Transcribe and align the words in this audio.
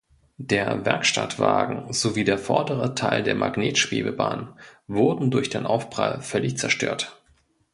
Der 0.39 0.83
Werkstattwagen 0.83 1.93
sowie 1.93 2.23
der 2.23 2.39
vordere 2.39 2.95
Teil 2.95 3.21
der 3.21 3.35
Magnetschwebebahn 3.35 4.51
wurden 4.87 5.29
durch 5.29 5.51
den 5.51 5.67
Aufprall 5.67 6.23
völlig 6.23 6.57
zerstört. 6.57 7.21